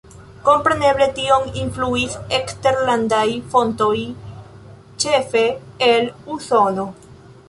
[0.45, 3.93] Kompreneble tion influis eksterlandaj fontoj,
[5.05, 5.45] ĉefe
[5.89, 6.87] el Usono.